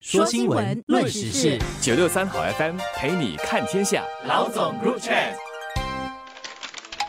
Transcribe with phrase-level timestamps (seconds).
[0.00, 4.02] 说新闻，论时事，九六三好 FM 陪你看天下。
[4.26, 5.34] 老总 Group Chat。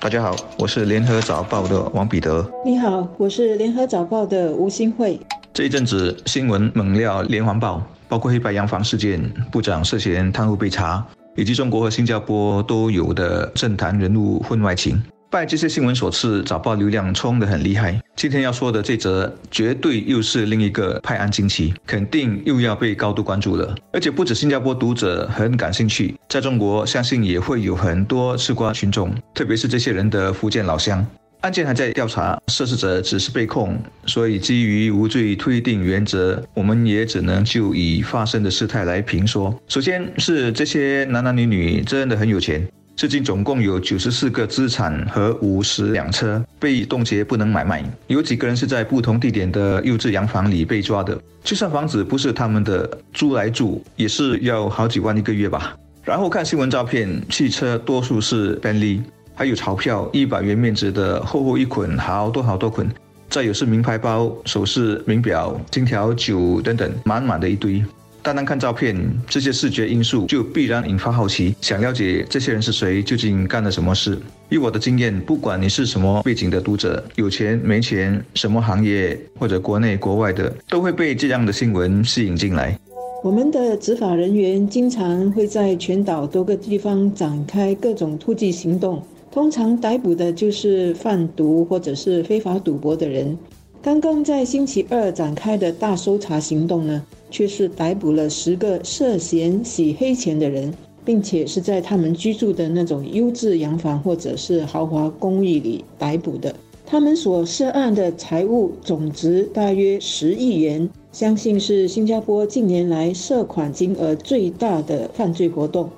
[0.02, 2.46] 大家好，我是联合早报的王彼得。
[2.66, 5.18] 你好，我是联合早报的吴新慧。
[5.54, 11.02] 这一阵子新闻猛料连环爆，包括黑白洋房事件、部长涉嫌贪污被查，
[11.38, 15.02] 以及中国和新加坡都有的政坛人物婚外情。
[15.32, 17.98] 拜这些新闻所赐，早报流量冲得很厉害。
[18.18, 23.74] 今天要说的这则，绝对又是另一个派案惊奇，肯定又要被高度关注了。
[23.94, 31.06] 而且不止新加坡读者很感兴趣，在中国相信也会有很多吃瓜群众，特别是这些人的福建老乡。
[31.40, 39.58] 案件还在调查，涉事者只是被控，所以基于无罪推定原则，我们也只能就已发生的事态来评说。
[39.70, 42.68] 首先是这些男男女女真的很有钱。
[42.96, 47.84] 至今总共有九十四个资产和五十辆车被冻结，不能买卖。
[48.08, 51.20] 有几个人是在不同地点的优质洋房里被抓的。
[51.44, 55.76] 就算房子不是他们的，租来住也是要好几万一个月吧。
[56.04, 59.02] 然后看新闻照片，汽车多数是 Bentley，
[59.34, 62.88] 还有钞票一百元面值的厚厚一捆，好多好多捆。
[63.30, 67.84] 再有是名牌包、首饰、名表、金条、酒等等，满满的一堆。
[68.24, 68.96] 单单看照片，
[69.28, 74.18] 这些视觉因素就必然引发好奇，想了解这些人是谁，究竟干了什么事。
[74.50, 82.78] 以我的经验，不管你是什么背景的读者，有钱没钱，什么行业或者国内国外的，都会被这样的新闻吸引进来。
[83.24, 93.36] 我们的执法人员经常会在全岛多个地方展开各种突击行动，通常逮捕的就是贩毒或者是非法赌博的人。
[93.84, 97.04] 刚刚在星期二展开的大搜查行动呢？
[97.32, 100.72] 却是逮捕了十个涉嫌洗黑钱的人，
[101.04, 106.54] 并且是在他们居住的那种优质洋房或者是豪华公寓里逮捕的。
[106.86, 115.90] 他们所涉案的财物总值大约十亿元，相信是新加坡近年来涉款金额最大的犯罪活动。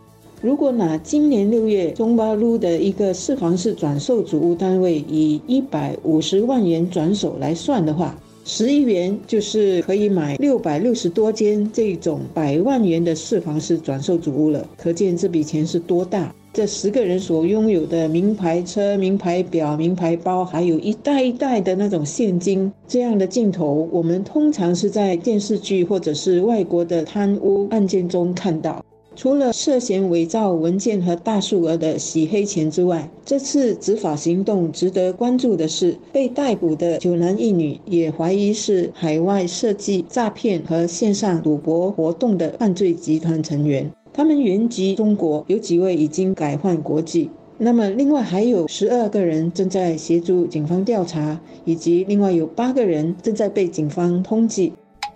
[0.44, 8.14] 如果拿今年六月中巴路的一个四房式转售主屋单位以一百五十万元转手来算的话，
[8.44, 16.36] 十亿元就是可以买六百六十多间这种百万元的四房式转售主屋了，可见这笔钱是多大。
[16.52, 28.84] 这十个人所拥有的名牌车、名牌表、名牌包，还有一袋一袋的那种现金，这样的镜头，我们通常是在电视剧或者是外国的贪污案件中看到。
[29.16, 43.90] 除了涉嫌伪造文件和大数额的洗黑钱之外，这次执法行动值得关注的是，被逮捕的九男一女也怀疑是海外设计诈骗和线上赌博活动的犯罪集团成员。
[44.12, 47.30] 他们原籍中国，有几位已经改换国籍。
[47.60, 54.72] 那么，另外还有十二个人正在协助警方调查，以及另外有八个人正在被警方通缉。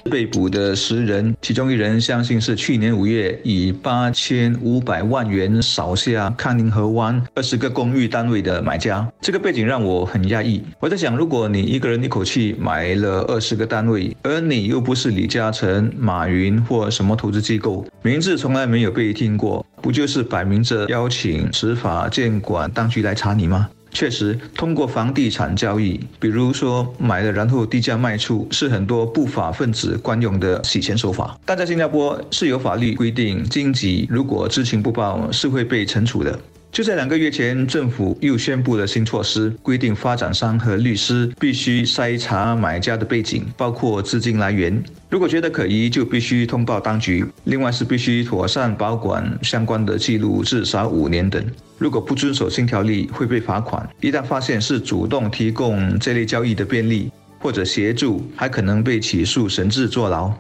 [0.08, 9.08] 被捕的十人，其中一人相信是去年五月以八千五百万元扫下康宁河湾二十个公寓单位的买家。
[9.22, 10.64] 这个背景让我很压抑。
[10.80, 23.70] 我在想，如果你一个人一口气买了二十个单位，而你又不是李嘉诚、马云或什么投资机构，名字从来没有被听过，不就是摆明着邀请执法监管当局来查你吗？
[23.98, 31.36] 确实，通过房地产交易，比如说买了然后低价卖出，是很多不法分子惯用的洗钱手法。
[31.44, 36.40] 但在新加坡是有法律规定，经济如果知情不报是会被惩处的。
[36.72, 44.84] 就在两个月前，政府又宣布了新措施，规定发展商和律师必须筛查买家的背景，包括资金来源。
[45.10, 47.26] 如果觉得可疑，就必须通报当局。
[47.46, 51.44] 另外是必须妥善保管相关的记录，至少五年等。
[51.80, 53.90] 如果不遵守新条例，会被罚款。
[54.02, 60.32] 一旦发现是主动提供这类交易的便利或者协助，还可能被起诉甚至坐牢。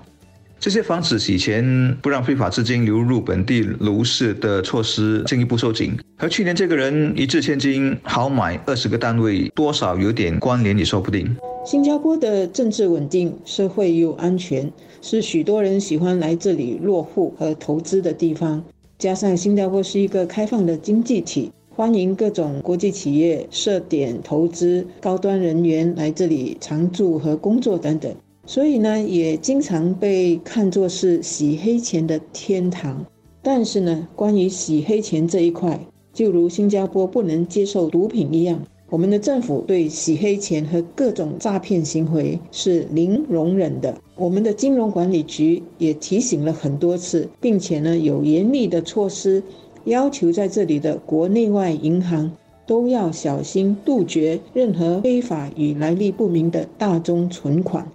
[0.59, 11.35] 这些防止洗钱、不让非法资金流入本地楼市的措施进一步收紧，和去年这个人一掷千金豪买二十个单位，多少有点关联也说不定。
[11.63, 18.63] 新加坡的政治稳定，社会又安全，是许多人喜欢来这里落户和投资的地方。
[18.97, 28.11] 加上新加坡是一个开放的经济体，欢迎各种国际企业设点投资、高端人员来这里常住和工作等等。
[28.47, 33.05] 所以呢，也经常被看作是洗黑钱的天堂。
[33.43, 35.77] 但是呢，关于洗黑钱这一块，
[36.13, 38.57] 就如新加坡不能接受毒品一样，
[38.89, 43.93] 我们的政府对洗黑钱和各种诈骗行为是零容忍的。
[44.15, 49.43] 我们的金融管理局也提醒了很多次，并且呢，有严厉的措施，
[49.83, 52.31] 要求在这里的国内外银行
[52.65, 57.85] 都要小心杜绝任何非法与来历不明的大宗存款。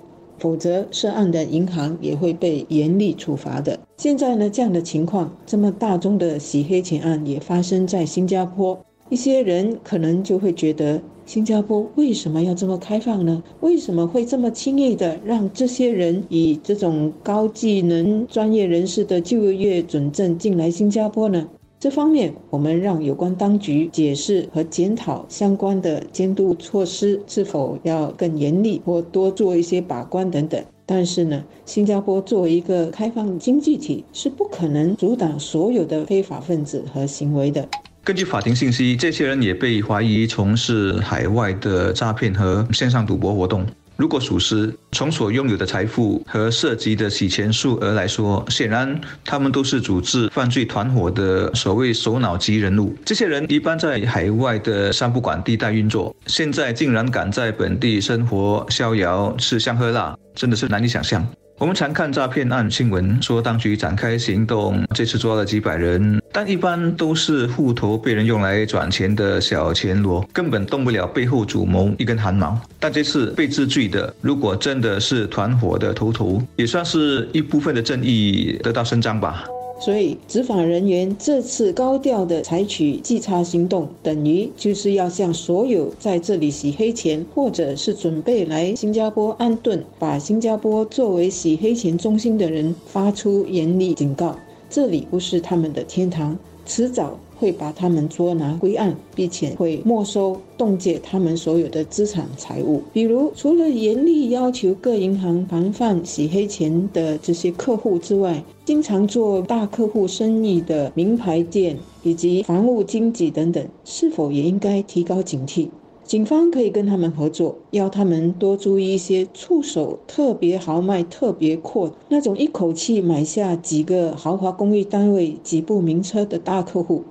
[0.42, 3.78] 否则涉案的银行也会被严厉处罚的。
[3.96, 11.00] 现在呢，这样的情况，这么大宗的洗黑钱案也发生在新加坡，一些人可能就会觉得。
[11.24, 13.40] 新加坡为什么要这么开放呢？
[13.60, 21.46] 为什么会这么轻易的让这些人以这种高技能专业人士的就业准证进来新加坡呢？
[21.82, 30.64] 这方面，我们让有关当局解释和检讨相关的监督措施是否要更严厉，或多做一些把关等等。
[30.86, 37.68] 但是呢，新加坡作为一个开放经济体，是不可能阻挡所有的非法分子和行为的。
[38.04, 43.66] 根据法庭信息，这些人也被怀疑从事海外的诈骗和线上赌博活动。
[43.96, 52.94] 如果属实，从所拥有的财富和涉及的洗钱数额来说，显然他们都是组织犯罪团伙的所谓首脑级人物。
[53.04, 61.24] 这些人一般在海外的三不管地带运作，现在竟然敢在本地生活逍遥、吃香喝辣，真的是难以想象。
[61.62, 72.60] 我们常看诈骗案新闻，说当局展开行动，这次抓了几百人，但一般都是户头被人用来转钱的小钱罗，根本动不了背后主谋一根汗毛。
[72.80, 79.44] 但这次被治罪的，如果真的是团伙的头头，也算是一部分的正义得到伸张吧。
[79.84, 94.36] 所以，执法人员这次高调的采取稽查行动，等于就是要向所有在这里洗黑钱，或者是准备来新加坡安顿、把新加坡作为洗黑钱中心的人发出严厉警告：
[94.70, 97.18] 这里不是他们的天堂，迟早。
[97.42, 102.80] 会把他们捉拿归案，并且会没收、冻结他们所有的资产财物。
[102.92, 115.68] 比如，除了严厉要求各银行防范洗黑钱的这些客户之外，经常做大客户生意的名牌店以及房屋经纪等等，是否也应该提高警惕？
[116.04, 127.04] 警方可以跟他们合作，要他们多注意一些触手特别豪迈、特别阔那种一口气买下几个豪华公寓单位、几部名车的大客户，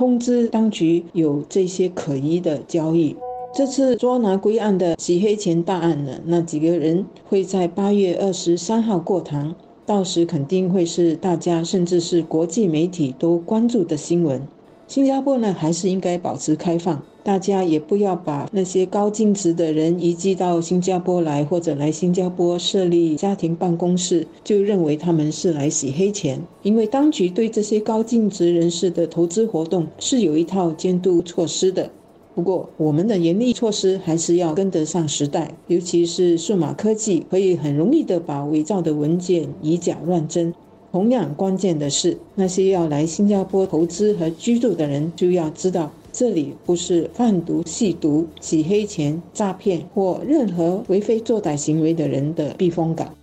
[0.00, 3.14] 通知当局有这些可疑的交易。
[3.52, 9.54] 这次捉拿归案的洗黑钱大案呢，那几个人会在八月二十三号过堂，
[9.84, 14.40] 到时肯定会是大家甚至是国际媒体都关注的新闻。
[14.88, 17.02] 新加坡呢，还是应该保持开放。
[17.22, 26.40] 大家也不要把那些高净值的人移居到新加坡来，或者来新加坡设立家庭办公室，就认为他们是来洗黑钱。
[26.62, 31.90] 因为当局对这些高净值人士的投资活动是有一套监督措施的。
[32.34, 40.54] 不过，我们的严厉措施还是要跟得上时代，尤其是数码科技可以很容易的把伪造的文件以假乱真。
[40.92, 45.90] 同样关键的是，那些要来新加坡投资和居住的人就要知道。
[46.12, 53.14] 这里不是贩毒、吸毒、洗黑钱、诈骗或任何为非作歹行为的人的避风港。